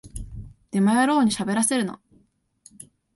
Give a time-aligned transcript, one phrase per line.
[0.71, 2.01] デマ野郎にしゃべらせるな